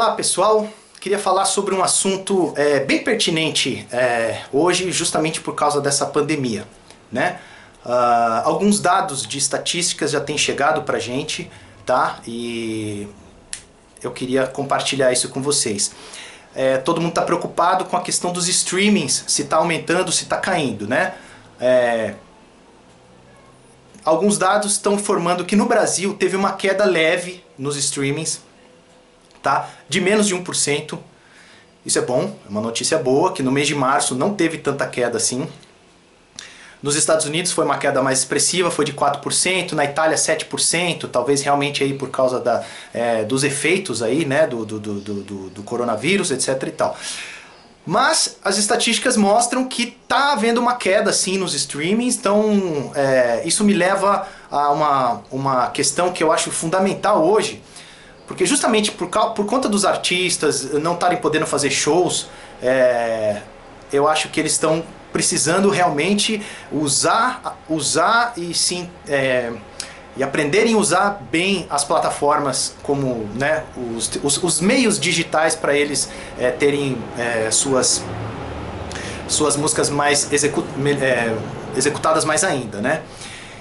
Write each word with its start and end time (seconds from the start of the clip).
Olá 0.00 0.12
pessoal, 0.12 0.66
queria 0.98 1.18
falar 1.18 1.44
sobre 1.44 1.74
um 1.74 1.84
assunto 1.84 2.54
é, 2.56 2.80
bem 2.80 3.04
pertinente 3.04 3.86
é, 3.92 4.44
hoje, 4.50 4.90
justamente 4.90 5.42
por 5.42 5.54
causa 5.54 5.78
dessa 5.78 6.06
pandemia. 6.06 6.66
Né? 7.12 7.38
Uh, 7.84 8.40
alguns 8.44 8.80
dados 8.80 9.26
de 9.26 9.36
estatísticas 9.36 10.12
já 10.12 10.18
têm 10.18 10.38
chegado 10.38 10.84
para 10.84 10.98
gente, 10.98 11.50
tá? 11.84 12.18
E 12.26 13.06
eu 14.02 14.10
queria 14.10 14.46
compartilhar 14.46 15.12
isso 15.12 15.28
com 15.28 15.42
vocês. 15.42 15.92
É, 16.54 16.78
todo 16.78 16.98
mundo 16.98 17.10
está 17.10 17.22
preocupado 17.22 17.84
com 17.84 17.94
a 17.94 18.00
questão 18.00 18.32
dos 18.32 18.48
streamings, 18.48 19.24
se 19.26 19.42
está 19.42 19.58
aumentando, 19.58 20.10
se 20.10 20.22
está 20.22 20.38
caindo, 20.38 20.88
né? 20.88 21.12
É, 21.60 22.14
alguns 24.02 24.38
dados 24.38 24.72
estão 24.72 24.94
informando 24.94 25.44
que 25.44 25.54
no 25.54 25.66
Brasil 25.66 26.14
teve 26.14 26.36
uma 26.36 26.52
queda 26.52 26.86
leve 26.86 27.44
nos 27.58 27.76
streamings, 27.76 28.40
tá? 29.42 29.68
De 29.88 30.00
menos 30.00 30.26
de 30.26 30.34
1%. 30.34 30.98
Isso 31.84 31.98
é 31.98 32.02
bom, 32.02 32.36
é 32.46 32.48
uma 32.48 32.60
notícia 32.60 32.98
boa, 32.98 33.32
que 33.32 33.42
no 33.42 33.50
mês 33.50 33.66
de 33.66 33.74
março 33.74 34.14
não 34.14 34.34
teve 34.34 34.58
tanta 34.58 34.86
queda 34.86 35.16
assim. 35.16 35.48
Nos 36.82 36.96
Estados 36.96 37.26
Unidos 37.26 37.52
foi 37.52 37.64
uma 37.64 37.76
queda 37.76 38.02
mais 38.02 38.20
expressiva, 38.20 38.70
foi 38.70 38.86
de 38.86 38.94
4%, 38.94 39.72
na 39.72 39.84
Itália 39.84 40.16
7%, 40.16 41.08
talvez 41.10 41.42
realmente 41.42 41.82
aí 41.82 41.92
por 41.92 42.08
causa 42.08 42.40
da, 42.40 42.64
é, 42.92 43.22
dos 43.22 43.44
efeitos 43.44 44.02
aí, 44.02 44.24
né, 44.24 44.46
do, 44.46 44.64
do, 44.64 44.80
do, 44.80 45.00
do, 45.00 45.50
do 45.50 45.62
coronavírus, 45.62 46.30
etc 46.30 46.62
e 46.66 46.70
tal. 46.70 46.96
Mas 47.84 48.38
as 48.44 48.56
estatísticas 48.56 49.16
mostram 49.16 49.66
que 49.66 49.94
está 50.02 50.32
havendo 50.32 50.60
uma 50.60 50.76
queda 50.76 51.12
sim 51.12 51.36
nos 51.36 51.54
streamings, 51.54 52.16
então 52.16 52.92
é, 52.94 53.42
isso 53.44 53.64
me 53.64 53.74
leva 53.74 54.26
a 54.50 54.70
uma, 54.70 55.22
uma 55.30 55.66
questão 55.70 56.12
que 56.12 56.22
eu 56.22 56.32
acho 56.32 56.50
fundamental 56.50 57.26
hoje, 57.26 57.62
porque 58.30 58.46
justamente 58.46 58.92
por, 58.92 59.08
por 59.08 59.44
conta 59.44 59.68
dos 59.68 59.84
artistas 59.84 60.72
não 60.74 60.94
estarem 60.94 61.18
podendo 61.18 61.48
fazer 61.48 61.68
shows, 61.68 62.28
é, 62.62 63.42
eu 63.92 64.06
acho 64.06 64.28
que 64.28 64.38
eles 64.38 64.52
estão 64.52 64.84
precisando 65.12 65.68
realmente 65.68 66.40
usar, 66.70 67.58
usar 67.68 68.34
e 68.36 68.54
sim 68.54 68.88
é, 69.08 69.52
e 70.16 70.22
aprenderem 70.22 70.74
a 70.74 70.76
usar 70.76 71.20
bem 71.28 71.66
as 71.68 71.82
plataformas 71.82 72.76
como 72.84 73.28
né, 73.34 73.64
os, 73.96 74.08
os, 74.22 74.40
os 74.44 74.60
meios 74.60 75.00
digitais 75.00 75.56
para 75.56 75.76
eles 75.76 76.08
é, 76.38 76.52
terem 76.52 76.98
é, 77.18 77.50
suas, 77.50 78.00
suas 79.26 79.56
músicas 79.56 79.90
mais 79.90 80.32
execu 80.32 80.62
é, 81.02 81.36
executadas 81.76 82.24
mais 82.24 82.44
ainda, 82.44 82.80
né? 82.80 83.02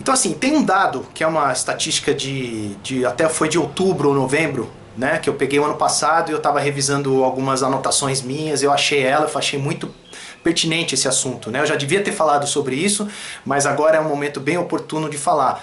Então 0.00 0.14
assim, 0.14 0.32
tem 0.32 0.56
um 0.56 0.62
dado 0.62 1.06
que 1.14 1.22
é 1.22 1.26
uma 1.26 1.52
estatística 1.52 2.14
de, 2.14 2.74
de 2.76 3.04
até 3.04 3.28
foi 3.28 3.48
de 3.48 3.58
outubro 3.58 4.08
ou 4.08 4.14
novembro, 4.14 4.70
né, 4.96 5.18
que 5.18 5.28
eu 5.28 5.34
peguei 5.34 5.58
o 5.58 5.64
ano 5.64 5.76
passado 5.76 6.30
e 6.30 6.32
eu 6.32 6.38
estava 6.38 6.58
revisando 6.58 7.22
algumas 7.22 7.62
anotações 7.62 8.20
minhas, 8.22 8.62
eu 8.62 8.72
achei 8.72 9.02
ela, 9.02 9.28
eu 9.30 9.38
achei 9.38 9.58
muito 9.58 9.94
pertinente 10.42 10.94
esse 10.94 11.06
assunto, 11.06 11.50
né? 11.50 11.60
Eu 11.60 11.66
já 11.66 11.76
devia 11.76 12.02
ter 12.02 12.12
falado 12.12 12.46
sobre 12.46 12.74
isso, 12.74 13.06
mas 13.44 13.66
agora 13.66 13.98
é 13.98 14.00
um 14.00 14.08
momento 14.08 14.40
bem 14.40 14.56
oportuno 14.56 15.08
de 15.08 15.18
falar 15.18 15.62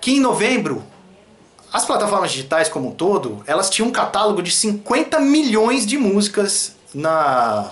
que 0.00 0.12
em 0.12 0.20
novembro 0.20 0.84
as 1.72 1.84
plataformas 1.84 2.30
digitais 2.30 2.68
como 2.68 2.88
um 2.88 2.92
todo, 2.92 3.42
elas 3.46 3.68
tinham 3.68 3.88
um 3.88 3.92
catálogo 3.92 4.40
de 4.40 4.50
50 4.50 5.20
milhões 5.20 5.84
de 5.84 5.98
músicas 5.98 6.76
na 6.94 7.70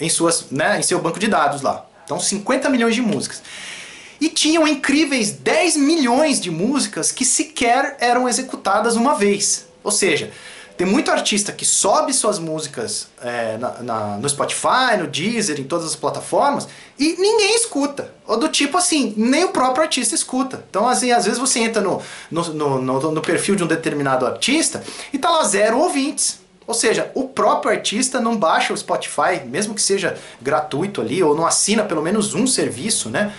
em 0.00 0.08
suas, 0.08 0.46
né, 0.50 0.78
em 0.78 0.82
seu 0.82 0.98
banco 0.98 1.18
de 1.18 1.28
dados 1.28 1.60
lá. 1.60 1.84
Então 2.04 2.18
50 2.18 2.68
milhões 2.70 2.94
de 2.94 3.02
músicas. 3.02 3.42
E 4.20 4.28
tinham 4.28 4.68
incríveis 4.68 5.30
10 5.30 5.76
milhões 5.76 6.40
de 6.40 6.50
músicas 6.50 7.10
que 7.10 7.24
sequer 7.24 7.96
eram 8.00 8.28
executadas 8.28 8.96
uma 8.96 9.14
vez. 9.14 9.66
Ou 9.82 9.90
seja, 9.90 10.30
tem 10.80 10.86
muito 10.86 11.10
artista 11.10 11.52
que 11.52 11.66
sobe 11.66 12.10
suas 12.12 12.38
músicas 12.38 13.08
é, 13.22 13.58
na, 13.58 13.82
na, 13.82 14.16
no 14.16 14.26
Spotify, 14.26 14.96
no 14.98 15.06
Deezer, 15.06 15.60
em 15.60 15.64
todas 15.64 15.84
as 15.84 15.94
plataformas 15.94 16.66
e 16.98 17.16
ninguém 17.18 17.54
escuta. 17.54 18.10
Ou 18.26 18.38
do 18.38 18.48
tipo 18.48 18.78
assim, 18.78 19.12
nem 19.14 19.44
o 19.44 19.50
próprio 19.50 19.82
artista 19.82 20.14
escuta. 20.14 20.64
Então, 20.70 20.88
assim, 20.88 21.12
às 21.12 21.26
vezes 21.26 21.38
você 21.38 21.60
entra 21.60 21.82
no, 21.82 22.00
no, 22.30 22.80
no, 22.80 23.10
no 23.12 23.20
perfil 23.20 23.56
de 23.56 23.62
um 23.62 23.66
determinado 23.66 24.26
artista 24.26 24.82
e 25.12 25.18
tá 25.18 25.28
lá 25.28 25.44
zero 25.44 25.78
ouvintes. 25.78 26.40
Ou 26.66 26.72
seja, 26.72 27.10
o 27.14 27.24
próprio 27.24 27.72
artista 27.72 28.18
não 28.18 28.36
baixa 28.36 28.72
o 28.72 28.76
Spotify, 28.76 29.44
mesmo 29.44 29.74
que 29.74 29.82
seja 29.82 30.16
gratuito 30.40 31.02
ali, 31.02 31.22
ou 31.22 31.34
não 31.34 31.46
assina 31.46 31.82
pelo 31.82 32.00
menos 32.00 32.32
um 32.32 32.46
serviço, 32.46 33.10
né? 33.10 33.34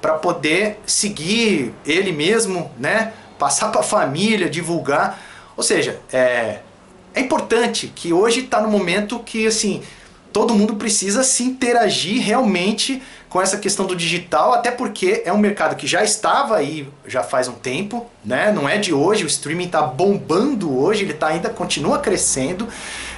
Para 0.00 0.14
poder 0.14 0.80
seguir 0.86 1.74
ele 1.84 2.12
mesmo, 2.12 2.70
né? 2.78 3.12
Passar 3.38 3.68
para 3.68 3.80
a 3.80 3.84
família, 3.84 4.48
divulgar. 4.48 5.20
Ou 5.56 5.62
seja, 5.62 6.00
é, 6.12 6.60
é 7.14 7.20
importante 7.20 7.92
que 7.94 8.12
hoje 8.12 8.40
está 8.40 8.60
no 8.60 8.68
momento 8.68 9.18
que 9.18 9.46
assim 9.46 9.82
todo 10.32 10.54
mundo 10.54 10.76
precisa 10.76 11.22
se 11.22 11.42
interagir 11.42 12.22
realmente 12.22 13.02
com 13.28 13.40
essa 13.40 13.56
questão 13.56 13.86
do 13.86 13.94
digital, 13.94 14.52
até 14.52 14.70
porque 14.70 15.22
é 15.24 15.32
um 15.32 15.38
mercado 15.38 15.76
que 15.76 15.86
já 15.86 16.02
estava 16.02 16.56
aí 16.56 16.88
já 17.06 17.22
faz 17.22 17.46
um 17.46 17.52
tempo, 17.52 18.06
né? 18.24 18.52
Não 18.52 18.68
é 18.68 18.76
de 18.76 18.92
hoje, 18.92 19.24
o 19.24 19.26
streaming 19.28 19.66
está 19.66 19.82
bombando 19.82 20.76
hoje, 20.76 21.04
ele 21.04 21.14
tá, 21.14 21.28
ainda 21.28 21.48
continua 21.48 21.98
crescendo, 22.00 22.66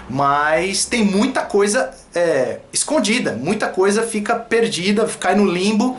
mas 0.08 0.84
tem 0.84 1.02
muita 1.02 1.42
coisa 1.42 1.90
é, 2.14 2.58
escondida, 2.72 3.32
muita 3.32 3.68
coisa 3.68 4.02
fica 4.02 4.36
perdida, 4.36 5.06
cai 5.18 5.34
no 5.34 5.46
limbo 5.46 5.96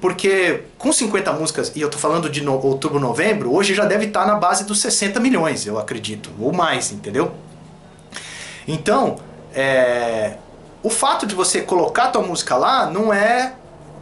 porque 0.00 0.64
com 0.78 0.92
50 0.92 1.32
músicas, 1.32 1.72
e 1.74 1.80
eu 1.80 1.88
tô 1.88 1.98
falando 1.98 2.28
de 2.28 2.42
no, 2.42 2.54
outubro, 2.64 3.00
novembro, 3.00 3.52
hoje 3.54 3.74
já 3.74 3.84
deve 3.84 4.06
estar 4.06 4.20
tá 4.20 4.26
na 4.26 4.34
base 4.34 4.64
dos 4.64 4.80
60 4.80 5.18
milhões, 5.20 5.66
eu 5.66 5.78
acredito, 5.78 6.30
ou 6.38 6.52
mais, 6.52 6.92
entendeu? 6.92 7.32
Então, 8.68 9.16
é, 9.54 10.34
o 10.82 10.90
fato 10.90 11.26
de 11.26 11.34
você 11.34 11.62
colocar 11.62 12.08
tua 12.08 12.22
música 12.22 12.56
lá 12.56 12.90
não 12.90 13.12
é 13.12 13.54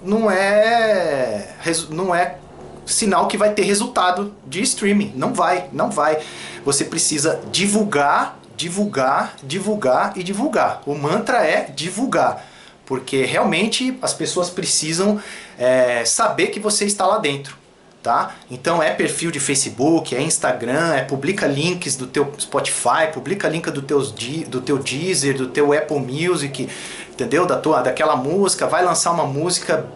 não 0.03 0.31
é 0.31 1.49
não 1.91 2.15
é 2.15 2.37
sinal 2.85 3.27
que 3.27 3.39
vai 3.39 3.53
ter 3.55 3.63
resultado 3.63 4.35
de 4.47 4.61
streaming, 4.63 5.13
não 5.17 5.33
vai, 5.33 5.69
não 5.73 5.91
vai. 5.91 6.19
Você 6.65 6.85
precisa 6.85 7.41
divulgar, 7.51 8.39
divulgar, 8.57 9.37
divulgar 9.43 10.13
e 10.17 10.23
divulgar. 10.23 10.83
O 10.87 10.95
mantra 10.95 11.39
é 11.39 11.71
divulgar 11.75 12.45
porque 12.87 13.25
realmente 13.25 13.97
as 14.03 14.13
pessoas 14.13 14.51
precisam 14.51 15.21
é, 15.59 16.05
saber 16.05 16.49
que 16.49 16.61
você 16.61 16.85
está 16.85 17.07
lá 17.07 17.19
dentro. 17.19 17.57
Tá? 18.03 18.35
Então 18.51 18.83
é 18.83 18.91
perfil 18.91 19.31
de 19.31 19.41
Facebook, 19.41 20.15
é 20.15 20.21
Instagram, 20.21 20.93
é 20.95 21.03
publica 21.03 21.47
links 21.47 21.97
do 21.97 22.07
teu 22.07 22.31
Spotify, 22.39 23.11
publica 23.11 23.49
link 23.49 23.71
do, 23.71 23.81
teus, 23.81 24.13
do 24.47 24.61
teu 24.61 24.79
Deezer, 24.79 25.35
do 25.39 25.47
teu 25.47 25.73
Apple 25.73 26.01
Music, 26.01 26.69
entendeu? 27.11 27.47
Da 27.47 27.57
tua, 27.57 27.81
daquela 27.81 28.15
música, 28.15 28.67
vai 28.67 28.85
lançar 28.85 29.11
uma 29.11 29.25
música, 29.27 29.87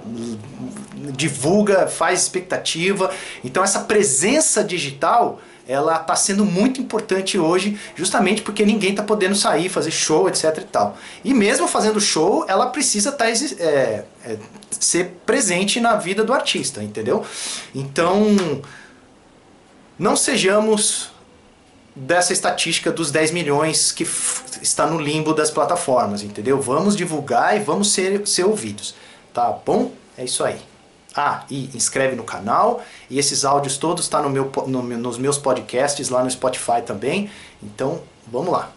divulga, 1.15 1.87
faz 1.87 2.23
expectativa. 2.23 3.11
Então 3.45 3.63
essa 3.63 3.81
presença 3.81 4.65
digital 4.65 5.39
ela 5.69 6.01
está 6.01 6.17
sendo 6.17 6.47
muito 6.47 6.81
importante 6.81 7.39
hoje, 7.39 7.79
justamente 7.95 8.41
porque 8.41 8.65
ninguém 8.65 8.93
está 8.93 9.03
podendo 9.03 9.35
sair, 9.37 9.69
fazer 9.69 9.91
show, 9.91 10.27
etc 10.27 10.57
e 10.57 10.61
tal. 10.63 10.97
E 11.23 11.35
mesmo 11.35 11.69
fazendo 11.69 12.01
show, 12.01 12.47
ela 12.49 12.69
precisa 12.69 13.13
tá, 13.13 13.29
é, 13.29 13.33
é, 13.35 14.05
ser 14.71 15.19
presente 15.27 15.79
na 15.79 15.95
vida 15.97 16.25
do 16.25 16.33
artista, 16.33 16.83
entendeu? 16.83 17.23
Então, 17.75 18.35
não 19.99 20.17
sejamos 20.17 21.11
dessa 21.95 22.33
estatística 22.33 22.91
dos 22.91 23.11
10 23.11 23.33
milhões 23.33 23.93
que 23.93 24.07
está 24.63 24.87
no 24.87 24.99
limbo 24.99 25.35
das 25.35 25.51
plataformas, 25.51 26.23
entendeu? 26.23 26.63
Vamos 26.63 26.97
divulgar 26.97 27.55
e 27.57 27.61
vamos 27.61 27.93
ser, 27.93 28.27
ser 28.27 28.45
ouvidos, 28.45 28.95
tá 29.35 29.51
bom? 29.51 29.93
É 30.17 30.25
isso 30.25 30.43
aí. 30.43 30.59
Ah, 31.21 31.43
e 31.51 31.69
inscreve 31.75 32.15
no 32.15 32.23
canal. 32.23 32.81
E 33.11 33.19
esses 33.19 33.45
áudios 33.45 33.77
todos 33.77 34.05
estão 34.05 34.23
tá 34.23 34.29
no 34.29 34.33
meu, 34.33 34.53
no, 34.69 34.83
nos 34.83 35.19
meus 35.19 35.37
podcasts 35.37 36.11
lá 36.11 36.23
no 36.23 36.31
Spotify 36.31 36.81
também. 36.87 37.29
Então, 37.61 38.01
vamos 38.31 38.53
lá. 38.53 38.71